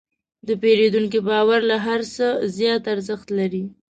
د 0.47 0.49
پیرودونکي 0.61 1.19
باور 1.29 1.59
له 1.71 1.77
هر 1.85 2.01
څه 2.15 2.25
زیات 2.57 2.83
ارزښت 2.93 3.27
لري. 3.39 3.63